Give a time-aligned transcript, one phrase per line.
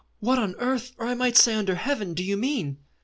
[0.19, 2.77] What on earth, or I might say under heaven, do you mean?"